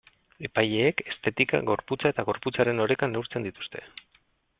[0.47, 3.85] Epaileek estetika, gorputza eta gorputzaren oreka neurtzen dituzte.